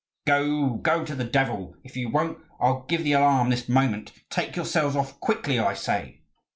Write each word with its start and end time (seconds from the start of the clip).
"Go, 0.25 0.77
go 0.81 1.05
to 1.05 1.13
the 1.13 1.25
devil! 1.25 1.75
If 1.83 1.95
you 1.95 2.09
won't, 2.09 2.39
I'll 2.59 2.85
give 2.87 3.03
the 3.03 3.11
alarm 3.11 3.51
this 3.51 3.69
moment. 3.69 4.11
Take 4.31 4.55
yourselves 4.55 4.95
off 4.95 5.19
quickly, 5.19 5.59
I 5.59 5.75
say!" 5.75 6.21